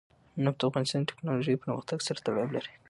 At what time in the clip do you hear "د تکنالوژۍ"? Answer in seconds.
1.03-1.55